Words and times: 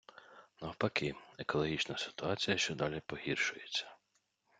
Навпаки— 0.61 1.15
екологічна 1.37 1.97
ситуація 1.97 2.57
щодалі 2.57 3.01
погіршується. 3.05 3.87